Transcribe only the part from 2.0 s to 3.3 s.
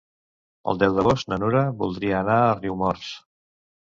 anar a Riumors.